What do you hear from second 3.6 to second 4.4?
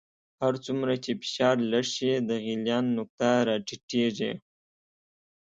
ټیټیږي.